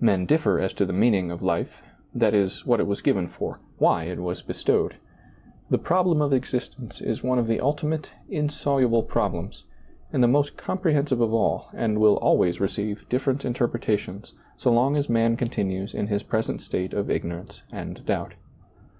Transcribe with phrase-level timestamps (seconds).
[0.00, 1.82] Men differ as to the meaning of life—
[2.14, 4.94] that is, what it was given for, why it was bestowed.
[5.68, 9.72] The problem of existence is one of the ultimate, insoluble prob ^oiizccbv Google 52 SEEING
[9.72, 14.72] DARKLY lems, and the most comprehensive of all, and will always receive different interpretations so
[14.72, 18.34] long as man continues in his present state of ignorance and doubt.